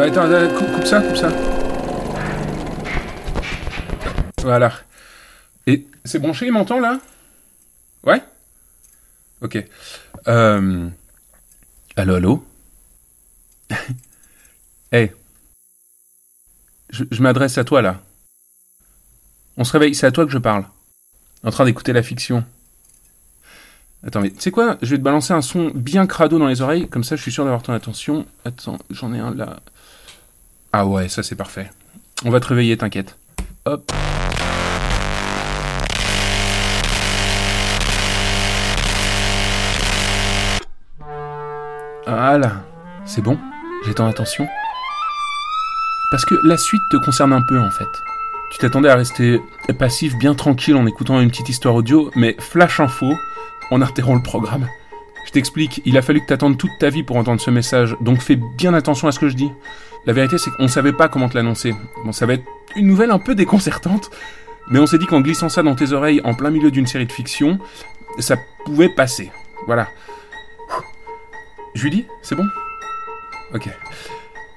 attends, 0.00 0.30
attends, 0.30 0.54
coupe, 0.56 0.84
ça, 0.84 1.00
coupe 1.00 1.16
ça. 1.16 1.30
Voilà. 4.42 4.72
Et 5.66 5.86
c'est 6.04 6.18
branché, 6.18 6.46
il 6.46 6.52
m'entend 6.52 6.80
là? 6.80 7.00
Ouais? 8.04 8.22
Ok. 9.40 9.58
Euh... 10.26 10.88
Allô, 11.96 12.14
allô? 12.14 12.46
Hey. 14.90 15.12
Je 16.90 17.20
m'adresse 17.20 17.58
à 17.58 17.64
toi 17.64 17.82
là. 17.82 18.00
On 19.58 19.64
se 19.64 19.72
réveille, 19.72 19.94
c'est 19.94 20.06
à 20.06 20.10
toi 20.10 20.24
que 20.24 20.32
je 20.32 20.38
parle. 20.38 20.64
En 21.44 21.50
train 21.50 21.66
d'écouter 21.66 21.92
la 21.92 22.02
fiction. 22.02 22.42
Attends, 24.06 24.20
mais 24.20 24.30
tu 24.30 24.40
sais 24.40 24.52
quoi? 24.52 24.78
Je 24.80 24.90
vais 24.90 24.98
te 24.98 25.02
balancer 25.02 25.32
un 25.32 25.42
son 25.42 25.72
bien 25.74 26.06
crado 26.06 26.38
dans 26.38 26.46
les 26.46 26.62
oreilles, 26.62 26.88
comme 26.88 27.02
ça 27.02 27.16
je 27.16 27.22
suis 27.22 27.32
sûr 27.32 27.42
d'avoir 27.42 27.62
ton 27.62 27.72
attention. 27.72 28.26
Attends, 28.44 28.78
j'en 28.90 29.12
ai 29.12 29.18
un 29.18 29.34
là. 29.34 29.58
Ah 30.72 30.86
ouais, 30.86 31.08
ça 31.08 31.24
c'est 31.24 31.34
parfait. 31.34 31.68
On 32.24 32.30
va 32.30 32.38
te 32.38 32.46
réveiller, 32.46 32.76
t'inquiète. 32.76 33.18
Hop. 33.64 33.90
Voilà. 42.06 42.64
C'est 43.04 43.20
bon? 43.20 43.36
J'ai 43.84 43.94
ton 43.94 44.06
attention? 44.06 44.46
Parce 46.12 46.24
que 46.24 46.36
la 46.44 46.56
suite 46.56 46.82
te 46.92 46.98
concerne 46.98 47.32
un 47.32 47.42
peu 47.42 47.58
en 47.58 47.70
fait. 47.70 47.88
Tu 48.52 48.58
t'attendais 48.58 48.88
à 48.88 48.94
rester 48.94 49.40
passif, 49.78 50.16
bien 50.18 50.34
tranquille 50.34 50.76
en 50.76 50.86
écoutant 50.86 51.20
une 51.20 51.30
petite 51.30 51.48
histoire 51.48 51.74
audio, 51.74 52.10
mais 52.14 52.36
flash 52.38 52.80
info, 52.80 53.14
on 53.70 53.80
interrompt 53.82 54.18
le 54.18 54.22
programme. 54.22 54.68
Je 55.26 55.32
t'explique, 55.32 55.82
il 55.84 55.98
a 55.98 56.02
fallu 56.02 56.20
que 56.22 56.26
t'attendes 56.26 56.56
toute 56.56 56.70
ta 56.78 56.88
vie 56.88 57.02
pour 57.02 57.16
entendre 57.16 57.40
ce 57.40 57.50
message, 57.50 57.96
donc 58.00 58.20
fais 58.20 58.36
bien 58.36 58.72
attention 58.74 59.08
à 59.08 59.12
ce 59.12 59.18
que 59.18 59.28
je 59.28 59.34
dis. 59.36 59.50
La 60.06 60.12
vérité, 60.14 60.38
c'est 60.38 60.50
qu'on 60.50 60.68
savait 60.68 60.92
pas 60.92 61.08
comment 61.08 61.28
te 61.28 61.36
l'annoncer. 61.36 61.74
Bon, 62.04 62.12
ça 62.12 62.24
va 62.24 62.34
être 62.34 62.44
une 62.76 62.86
nouvelle 62.86 63.10
un 63.10 63.18
peu 63.18 63.34
déconcertante, 63.34 64.10
mais 64.70 64.78
on 64.78 64.86
s'est 64.86 64.96
dit 64.98 65.06
qu'en 65.06 65.20
glissant 65.20 65.48
ça 65.50 65.62
dans 65.62 65.74
tes 65.74 65.92
oreilles 65.92 66.20
en 66.24 66.34
plein 66.34 66.50
milieu 66.50 66.70
d'une 66.70 66.86
série 66.86 67.04
de 67.06 67.12
fiction, 67.12 67.58
ça 68.18 68.36
pouvait 68.64 68.88
passer. 68.88 69.30
Voilà. 69.66 69.88
Julie, 71.74 72.06
c'est 72.22 72.34
bon? 72.34 72.46
Ok. 73.54 73.68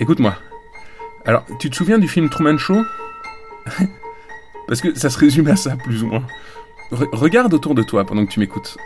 Écoute-moi. 0.00 0.34
Alors, 1.24 1.44
tu 1.58 1.70
te 1.70 1.76
souviens 1.76 1.98
du 1.98 2.08
film 2.08 2.28
Truman 2.28 2.58
Show? 2.58 2.84
Parce 4.68 4.80
que 4.80 4.94
ça 4.98 5.08
se 5.10 5.18
résume 5.18 5.48
à 5.48 5.56
ça, 5.56 5.76
plus 5.76 6.02
ou 6.02 6.08
moins. 6.08 6.24
Re- 6.92 7.08
regarde 7.12 7.52
autour 7.54 7.74
de 7.74 7.82
toi 7.82 8.04
pendant 8.04 8.24
que 8.26 8.30
tu 8.30 8.40
m'écoutes. 8.40 8.76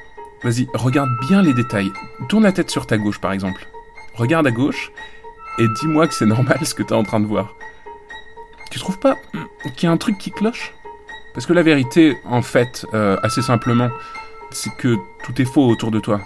Vas-y, 0.45 0.67
regarde 0.75 1.11
bien 1.29 1.41
les 1.43 1.55
détails. 1.55 1.93
Tourne 2.29 2.43
la 2.43 2.53
tête 2.53 2.71
sur 2.71 2.87
ta 2.87 2.99
gauche, 2.99 3.21
par 3.21 3.33
exemple. 3.33 3.67
Regarde 4.15 4.47
à 4.47 4.51
gauche 4.51 4.91
et 5.59 5.69
dis-moi 5.81 6.09
que 6.09 6.15
c'est 6.15 6.27
normal 6.37 6.59
ce 6.65 6.75
que 6.75 6.83
t'es 6.83 6.95
en 6.95 7.05
train 7.05 7.21
de 7.21 7.27
voir. 7.27 7.55
Tu 8.71 8.79
trouves 8.79 8.99
pas 8.99 9.17
qu'il 9.77 9.87
y 9.87 9.87
a 9.87 9.93
un 9.93 9.99
truc 9.99 10.19
qui 10.19 10.31
cloche? 10.31 10.75
Parce 11.35 11.47
que 11.47 11.53
la 11.53 11.63
vérité, 11.63 12.19
en 12.25 12.43
fait, 12.43 12.87
euh, 12.95 13.17
assez 13.23 13.43
simplement, 13.43 13.91
c'est 14.51 14.75
que 14.77 14.97
tout 15.23 15.41
est 15.41 15.45
faux 15.45 15.69
autour 15.69 15.91
de 15.91 16.01
toi. 16.01 16.21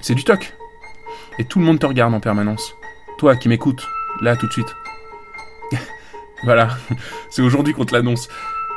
C'est 0.00 0.14
du 0.14 0.24
toc. 0.24 0.54
Et 1.38 1.44
tout 1.44 1.58
le 1.58 1.64
monde 1.64 1.78
te 1.78 1.86
regarde 1.86 2.14
en 2.14 2.20
permanence. 2.20 2.74
Toi 3.18 3.36
qui 3.36 3.48
m'écoutes, 3.48 3.86
là 4.20 4.36
tout 4.36 4.46
de 4.46 4.52
suite. 4.52 4.74
voilà, 6.44 6.76
c'est 7.30 7.42
aujourd'hui 7.42 7.72
qu'on 7.72 7.84
te 7.84 7.94
l'annonce. 7.94 8.28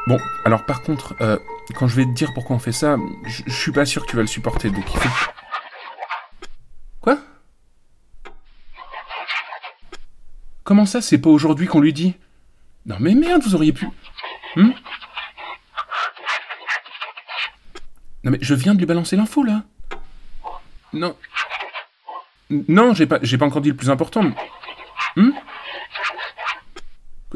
Bon, 0.07 0.17
alors 0.45 0.65
par 0.65 0.81
contre, 0.81 1.15
euh, 1.21 1.37
quand 1.73 1.87
je 1.87 1.95
vais 1.95 2.05
te 2.05 2.11
dire 2.11 2.33
pourquoi 2.33 2.55
on 2.55 2.59
fait 2.59 2.71
ça, 2.71 2.97
je 3.25 3.51
suis 3.51 3.71
pas 3.71 3.85
sûr 3.85 4.05
que 4.05 4.09
tu 4.09 4.15
vas 4.15 4.21
le 4.23 4.27
supporter, 4.27 4.69
donc 4.69 4.83
il 4.93 4.99
faut... 4.99 5.31
Quoi? 7.01 7.19
Comment 10.63 10.85
ça, 10.85 11.01
c'est 11.01 11.19
pas 11.19 11.29
aujourd'hui 11.29 11.67
qu'on 11.67 11.79
lui 11.79 11.93
dit? 11.93 12.15
Non 12.85 12.97
mais 12.99 13.13
merde, 13.13 13.43
vous 13.43 13.55
auriez 13.55 13.73
pu... 13.73 13.87
Hmm? 14.55 14.71
Non 18.23 18.31
mais 18.31 18.39
je 18.41 18.53
viens 18.55 18.73
de 18.73 18.79
lui 18.79 18.85
balancer 18.85 19.15
l'info, 19.15 19.43
là. 19.43 19.63
Non. 20.91 21.15
Non, 22.49 22.93
j'ai 22.95 23.05
pas, 23.05 23.19
j'ai 23.21 23.37
pas 23.37 23.45
encore 23.45 23.61
dit 23.61 23.69
le 23.69 23.75
plus 23.75 23.91
important. 23.91 24.23
Hmm? 25.15 25.31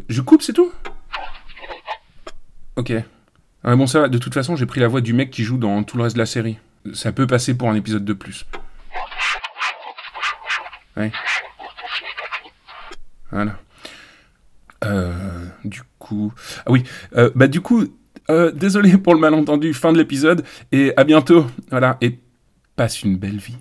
Je 0.10 0.22
coupe, 0.22 0.42
c'est 0.42 0.54
tout? 0.54 0.72
Ok. 2.76 2.92
Ah 3.64 3.76
bon, 3.76 3.88
ça 3.88 4.10
de 4.10 4.18
toute 4.18 4.34
façon, 4.34 4.56
j'ai 4.56 4.66
pris 4.66 4.82
la 4.82 4.88
voix 4.88 5.02
du 5.02 5.14
mec 5.14 5.32
qui 5.32 5.44
joue 5.44 5.58
dans 5.58 5.84
tout 5.84 5.98
le 5.98 6.04
reste 6.04 6.16
de 6.16 6.22
la 6.22 6.26
série. 6.26 6.58
Ça 6.94 7.12
peut 7.12 7.28
passer 7.28 7.58
pour 7.58 7.70
un 7.70 7.76
épisode 7.76 8.04
de 8.04 8.14
plus. 8.14 8.46
Ouais. 10.98 11.12
Voilà. 13.32 13.58
Euh, 14.84 15.46
du 15.64 15.82
coup... 15.98 16.34
Ah 16.66 16.72
oui, 16.72 16.84
euh, 17.16 17.32
bah 17.36 17.48
du 17.48 17.62
coup, 17.62 17.86
euh, 18.30 18.52
désolé 18.52 18.98
pour 18.98 19.14
le 19.14 19.20
malentendu, 19.20 19.74
fin 19.74 19.94
de 19.94 19.98
l'épisode, 19.98 20.46
et 20.72 20.94
à 20.98 21.04
bientôt. 21.06 21.48
Voilà, 21.72 21.98
et 22.02 22.20
passe 22.76 23.02
une 23.04 23.18
belle 23.18 23.38
vie. 23.38 23.58